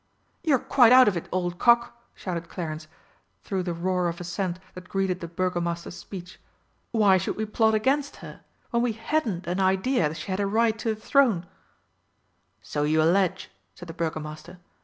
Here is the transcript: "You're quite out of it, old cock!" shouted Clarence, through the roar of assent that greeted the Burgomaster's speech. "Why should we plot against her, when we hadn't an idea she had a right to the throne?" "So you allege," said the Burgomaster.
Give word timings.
"You're 0.43 0.57
quite 0.57 0.91
out 0.91 1.07
of 1.07 1.15
it, 1.15 1.29
old 1.31 1.59
cock!" 1.59 2.01
shouted 2.15 2.49
Clarence, 2.49 2.87
through 3.43 3.61
the 3.61 3.71
roar 3.75 4.07
of 4.07 4.19
assent 4.19 4.57
that 4.73 4.89
greeted 4.89 5.19
the 5.19 5.27
Burgomaster's 5.27 5.95
speech. 5.95 6.39
"Why 6.89 7.17
should 7.19 7.35
we 7.37 7.45
plot 7.45 7.75
against 7.75 8.15
her, 8.15 8.41
when 8.71 8.81
we 8.81 8.93
hadn't 8.93 9.45
an 9.45 9.59
idea 9.59 10.11
she 10.15 10.31
had 10.31 10.39
a 10.39 10.47
right 10.47 10.79
to 10.79 10.95
the 10.95 10.99
throne?" 11.01 11.45
"So 12.63 12.81
you 12.81 12.99
allege," 12.99 13.51
said 13.75 13.87
the 13.89 13.93
Burgomaster. 13.93 14.57